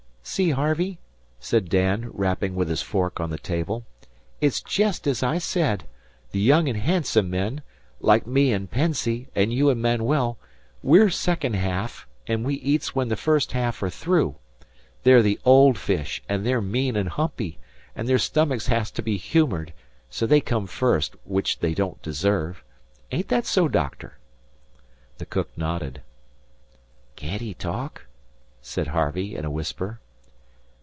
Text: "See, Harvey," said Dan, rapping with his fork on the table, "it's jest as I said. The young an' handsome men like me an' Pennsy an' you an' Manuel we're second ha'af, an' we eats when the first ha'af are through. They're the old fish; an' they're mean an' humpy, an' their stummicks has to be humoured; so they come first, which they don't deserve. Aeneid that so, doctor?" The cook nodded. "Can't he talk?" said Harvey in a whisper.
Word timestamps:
"See, 0.23 0.51
Harvey," 0.51 0.97
said 1.41 1.67
Dan, 1.67 2.09
rapping 2.13 2.55
with 2.55 2.69
his 2.69 2.81
fork 2.81 3.19
on 3.19 3.31
the 3.31 3.37
table, 3.39 3.85
"it's 4.39 4.61
jest 4.61 5.05
as 5.05 5.23
I 5.23 5.39
said. 5.39 5.83
The 6.31 6.39
young 6.39 6.69
an' 6.69 6.75
handsome 6.75 7.29
men 7.29 7.63
like 7.99 8.25
me 8.25 8.53
an' 8.53 8.67
Pennsy 8.67 9.27
an' 9.35 9.51
you 9.51 9.69
an' 9.69 9.81
Manuel 9.81 10.37
we're 10.83 11.09
second 11.09 11.55
ha'af, 11.55 12.07
an' 12.27 12.43
we 12.43 12.53
eats 12.53 12.95
when 12.95 13.09
the 13.09 13.17
first 13.17 13.51
ha'af 13.51 13.83
are 13.83 13.89
through. 13.89 14.35
They're 15.03 15.23
the 15.23 15.37
old 15.43 15.77
fish; 15.77 16.23
an' 16.29 16.43
they're 16.43 16.61
mean 16.61 16.95
an' 16.95 17.07
humpy, 17.07 17.59
an' 17.93 18.05
their 18.05 18.19
stummicks 18.19 18.67
has 18.67 18.89
to 18.91 19.01
be 19.01 19.17
humoured; 19.17 19.73
so 20.09 20.25
they 20.25 20.39
come 20.39 20.65
first, 20.67 21.13
which 21.25 21.59
they 21.59 21.73
don't 21.73 22.01
deserve. 22.01 22.63
Aeneid 23.11 23.27
that 23.29 23.45
so, 23.45 23.67
doctor?" 23.67 24.17
The 25.17 25.25
cook 25.25 25.49
nodded. 25.57 26.03
"Can't 27.17 27.41
he 27.41 27.53
talk?" 27.53 28.05
said 28.61 28.89
Harvey 28.89 29.35
in 29.35 29.43
a 29.43 29.51
whisper. 29.51 29.99